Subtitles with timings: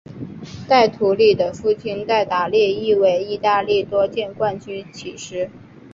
[0.67, 5.47] 戴图理的父亲戴达利亦为意大利多届冠军骑师。